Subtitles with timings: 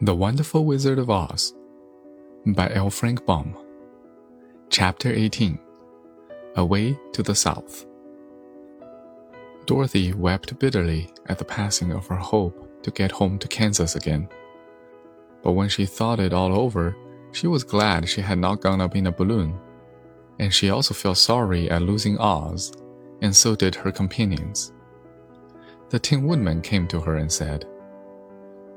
[0.00, 1.54] The Wonderful Wizard of Oz
[2.44, 2.90] by L.
[2.90, 3.56] Frank Baum.
[4.68, 5.56] Chapter 18
[6.56, 7.86] Away to the South.
[9.66, 14.28] Dorothy wept bitterly at the passing of her hope to get home to Kansas again.
[15.44, 16.96] But when she thought it all over,
[17.30, 19.56] she was glad she had not gone up in a balloon.
[20.40, 22.72] And she also felt sorry at losing Oz,
[23.22, 24.72] and so did her companions.
[25.90, 27.64] The Tin Woodman came to her and said,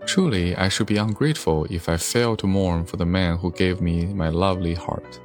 [0.08, 3.82] Truly, I should be ungrateful if I fail to mourn for the man who gave
[3.82, 5.20] me my lovely heart.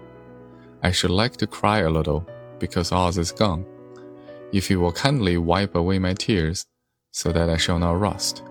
[0.82, 2.26] I should like to cry a little,
[2.58, 3.64] because Oz is gone,
[4.52, 6.66] if you will kindly wipe away my tears,
[7.12, 8.42] so that I shall not rust.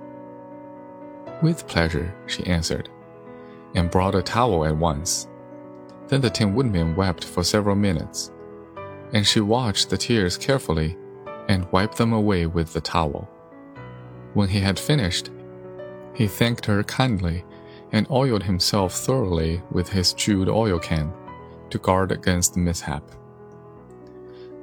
[1.41, 2.87] With pleasure, she answered,
[3.75, 5.27] and brought a towel at once.
[6.07, 8.31] Then the Tin Woodman wept for several minutes,
[9.11, 10.97] and she watched the tears carefully
[11.49, 13.29] and wiped them away with the towel.
[14.33, 15.29] When he had finished,
[16.13, 17.43] he thanked her kindly
[17.91, 21.13] and oiled himself thoroughly with his jewed oil can
[21.69, 23.03] to guard against mishap.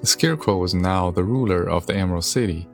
[0.01, 2.69] The Scarecrow was now the ruler of the Emerald City,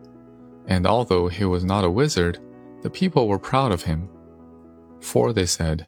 [0.67, 2.39] and although he was not a wizard,
[2.83, 4.09] the people were proud of him.
[5.01, 5.87] For they said,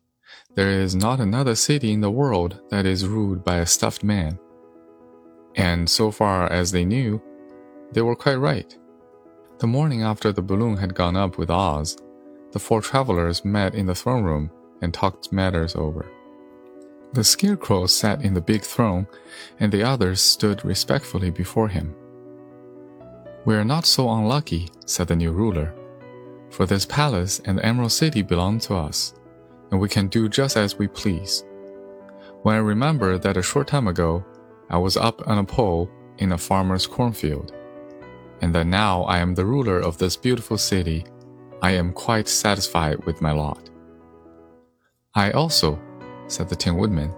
[0.55, 4.39] There is not another city in the world that is ruled by a stuffed man.
[5.56, 7.22] And so far as they knew,
[7.92, 8.77] they were quite right.
[9.58, 11.96] The morning after the balloon had gone up with Oz,
[12.56, 16.06] the four travelers met in the throne room and talked matters over.
[17.12, 19.06] The Scarecrow sat in the big throne,
[19.60, 21.94] and the others stood respectfully before him.
[23.44, 25.74] We are not so unlucky, said the new ruler,
[26.48, 29.12] for this palace and the Emerald City belong to us,
[29.70, 31.44] and we can do just as we please.
[32.40, 34.24] When I remember that a short time ago
[34.70, 37.52] I was up on a pole in a farmer's cornfield,
[38.40, 41.04] and that now I am the ruler of this beautiful city
[41.67, 43.70] I am quite satisfied with my lot.
[45.17, 45.77] I also,
[46.28, 47.12] said the Tin Woodman,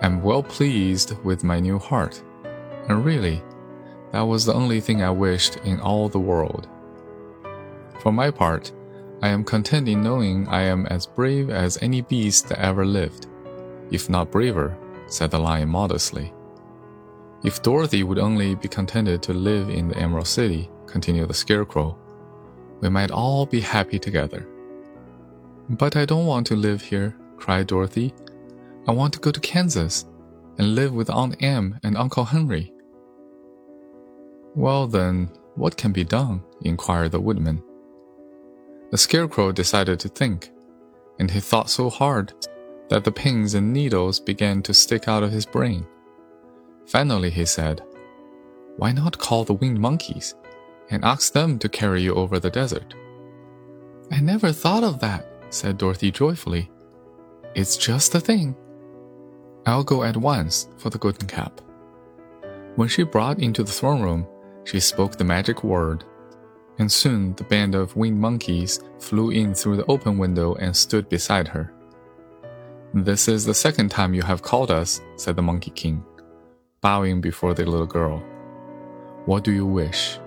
[0.00, 2.22] am well pleased with my new heart,
[2.88, 3.42] and really,
[4.12, 6.70] that was the only thing I wished in all the world.
[7.98, 8.72] For my part,
[9.20, 13.26] I am content in knowing I am as brave as any beast that ever lived,
[13.90, 14.74] if not braver,
[15.06, 16.32] said the Lion modestly.
[17.44, 21.98] If Dorothy would only be contented to live in the Emerald City, continued the Scarecrow,
[22.80, 24.46] we might all be happy together.
[25.68, 28.12] But I don't want to live here, cried Dorothy.
[28.88, 30.06] I want to go to Kansas
[30.58, 32.72] and live with Aunt Em and Uncle Henry.
[34.54, 36.42] Well, then, what can be done?
[36.62, 37.62] inquired the woodman.
[38.90, 40.50] The scarecrow decided to think,
[41.18, 42.32] and he thought so hard
[42.88, 45.86] that the pins and needles began to stick out of his brain.
[46.86, 47.82] Finally, he said,
[48.76, 50.34] Why not call the winged monkeys?
[50.90, 52.94] And ask them to carry you over the desert.
[54.10, 56.70] I never thought of that, said Dorothy joyfully.
[57.54, 58.56] It's just the thing.
[59.66, 61.60] I'll go at once for the golden cap.
[62.76, 64.26] When she brought into the throne room,
[64.64, 66.04] she spoke the magic word,
[66.78, 71.08] and soon the band of winged monkeys flew in through the open window and stood
[71.08, 71.72] beside her.
[72.94, 76.04] This is the second time you have called us, said the Monkey King,
[76.80, 78.22] bowing before the little girl.
[79.26, 80.18] What do you wish?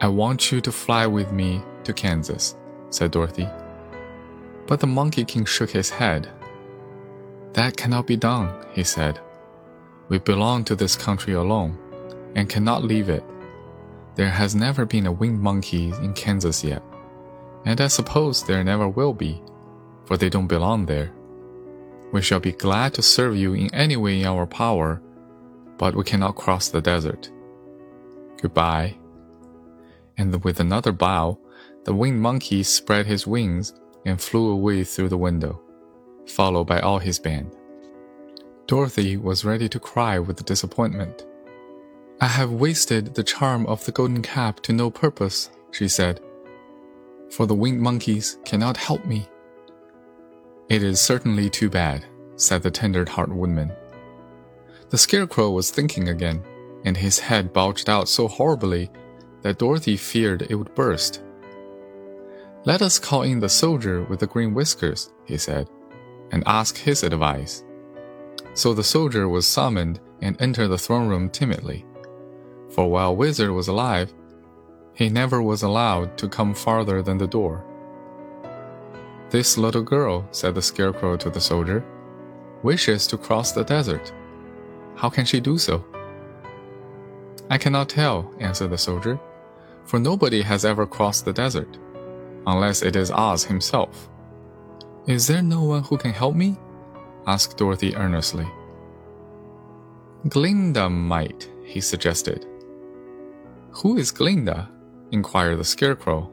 [0.00, 2.54] I want you to fly with me to Kansas,
[2.90, 3.48] said Dorothy.
[4.68, 6.28] But the Monkey King shook his head.
[7.54, 9.18] That cannot be done, he said.
[10.08, 11.76] We belong to this country alone
[12.36, 13.24] and cannot leave it.
[14.14, 16.82] There has never been a winged monkey in Kansas yet,
[17.64, 19.42] and I suppose there never will be,
[20.04, 21.10] for they don't belong there.
[22.12, 25.02] We shall be glad to serve you in any way in our power,
[25.76, 27.32] but we cannot cross the desert.
[28.40, 28.96] Goodbye
[30.18, 31.38] and with another bow,
[31.84, 33.72] the winged monkey spread his wings
[34.04, 35.62] and flew away through the window,
[36.26, 37.54] followed by all his band.
[38.66, 41.24] Dorothy was ready to cry with disappointment.
[42.20, 46.20] I have wasted the charm of the golden cap to no purpose, she said,
[47.30, 49.26] for the winged monkeys cannot help me.
[50.68, 52.04] It is certainly too bad,
[52.36, 53.72] said the tender-hearted woodman.
[54.90, 56.42] The scarecrow was thinking again,
[56.84, 58.90] and his head bulged out so horribly
[59.42, 61.22] that Dorothy feared it would burst.
[62.64, 65.68] Let us call in the soldier with the green whiskers, he said,
[66.32, 67.64] and ask his advice.
[68.54, 71.86] So the soldier was summoned and entered the throne room timidly.
[72.70, 74.12] For while Wizard was alive,
[74.94, 77.64] he never was allowed to come farther than the door.
[79.30, 81.84] This little girl, said the scarecrow to the soldier,
[82.62, 84.12] wishes to cross the desert.
[84.96, 85.84] How can she do so?
[87.48, 89.20] I cannot tell, answered the soldier
[89.88, 91.78] for nobody has ever crossed the desert,
[92.46, 94.10] unless it is Oz himself.
[95.06, 96.58] Is there no one who can help me?
[97.26, 98.46] asked Dorothy earnestly.
[100.28, 102.44] Glinda might, he suggested.
[103.70, 104.70] Who is Glinda?
[105.10, 106.30] inquired the Scarecrow.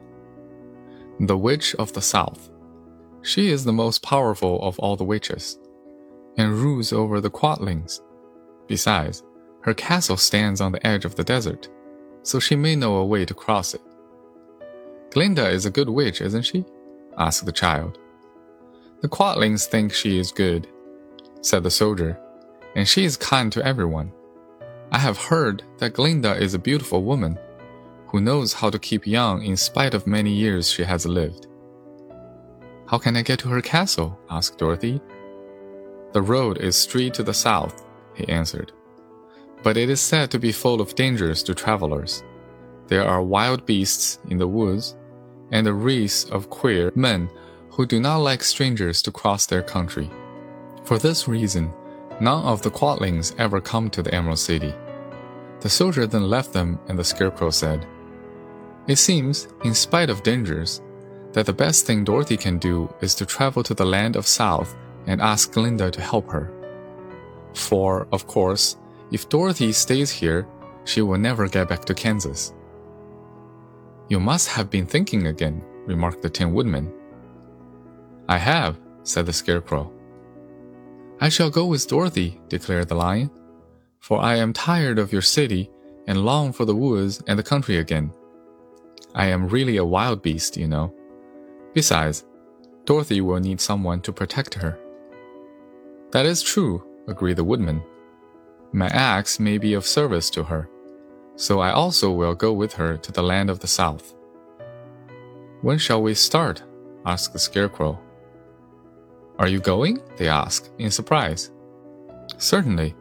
[1.20, 2.50] The Witch of the South.
[3.22, 5.58] She is the most powerful of all the witches,
[6.36, 8.02] and rules over the Quadlings.
[8.68, 9.22] Besides,
[9.62, 11.70] her castle stands on the edge of the desert,
[12.26, 13.80] so she may know a way to cross it.
[15.10, 16.64] Glinda is a good witch, isn't she?
[17.16, 17.98] asked the child.
[19.00, 20.66] The Quadlings think she is good,
[21.40, 22.18] said the soldier,
[22.74, 24.12] and she is kind to everyone.
[24.90, 27.38] I have heard that Glinda is a beautiful woman
[28.08, 31.46] who knows how to keep young in spite of many years she has lived.
[32.86, 34.18] How can I get to her castle?
[34.30, 35.00] asked Dorothy.
[36.12, 37.84] The road is straight to the south,
[38.14, 38.72] he answered.
[39.62, 42.22] But it is said to be full of dangers to travelers.
[42.88, 44.96] There are wild beasts in the woods,
[45.50, 47.28] and a race of queer men
[47.70, 50.10] who do not like strangers to cross their country.
[50.84, 51.72] For this reason,
[52.20, 54.74] none of the Quadlings ever come to the Emerald City.
[55.60, 57.86] The soldier then left them, and the Scarecrow said,
[58.86, 60.80] It seems, in spite of dangers,
[61.32, 64.74] that the best thing Dorothy can do is to travel to the land of South
[65.06, 66.52] and ask Glinda to help her.
[67.52, 68.76] For, of course,
[69.10, 70.46] if Dorothy stays here,
[70.84, 72.52] she will never get back to Kansas.
[74.08, 76.92] You must have been thinking again, remarked the Tin Woodman.
[78.28, 79.92] I have, said the Scarecrow.
[81.20, 83.30] I shall go with Dorothy, declared the Lion,
[84.00, 85.70] for I am tired of your city
[86.06, 88.12] and long for the woods and the country again.
[89.14, 90.94] I am really a wild beast, you know.
[91.74, 92.24] Besides,
[92.84, 94.78] Dorothy will need someone to protect her.
[96.12, 97.82] That is true, agreed the Woodman.
[98.72, 100.68] My axe may be of service to her,
[101.36, 104.14] so I also will go with her to the land of the South.
[105.62, 106.62] When shall we start?
[107.04, 107.98] asked the Scarecrow.
[109.38, 110.00] Are you going?
[110.16, 111.50] they asked, in surprise.
[112.38, 112.94] Certainly.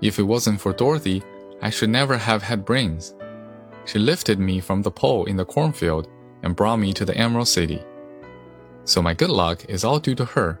[0.00, 1.22] If it wasn't for Dorothy,
[1.60, 3.14] I should never have had brains.
[3.84, 6.08] She lifted me from the pole in the cornfield
[6.42, 7.82] and brought me to the Emerald City.
[8.84, 10.60] So my good luck is all due to her,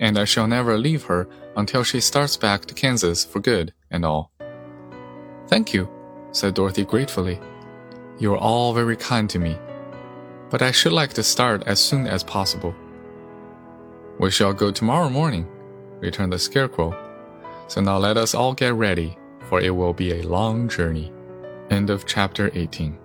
[0.00, 4.04] and I shall never leave her until she starts back to Kansas for good and
[4.04, 4.30] all.
[5.48, 5.88] Thank you,
[6.32, 7.40] said Dorothy gratefully.
[8.18, 9.56] You are all very kind to me,
[10.50, 12.74] but I should like to start as soon as possible.
[14.18, 15.46] We shall go tomorrow morning,
[16.00, 16.96] returned the Scarecrow.
[17.68, 19.16] So now let us all get ready,
[19.48, 21.12] for it will be a long journey.
[21.70, 22.98] End of chapter 18.